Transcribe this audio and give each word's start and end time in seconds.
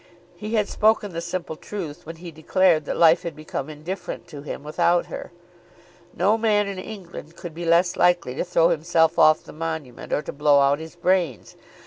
He 0.35 0.55
had 0.55 0.67
spoken 0.67 1.13
the 1.13 1.21
simple 1.21 1.55
truth 1.55 2.07
when 2.07 2.15
he 2.15 2.31
declared 2.31 2.85
that 2.85 2.97
life 2.97 3.21
had 3.21 3.35
become 3.35 3.69
indifferent 3.69 4.25
to 4.29 4.41
him 4.41 4.63
without 4.63 5.05
her. 5.05 5.31
No 6.17 6.39
man 6.39 6.67
in 6.67 6.79
England 6.79 7.35
could 7.35 7.53
be 7.53 7.65
less 7.65 7.95
likely 7.95 8.33
to 8.33 8.43
throw 8.43 8.69
himself 8.69 9.19
off 9.19 9.43
the 9.43 9.53
Monument 9.53 10.11
or 10.11 10.23
to 10.23 10.33
blow 10.33 10.59
out 10.61 10.79
his 10.79 10.95
brains. 10.95 11.55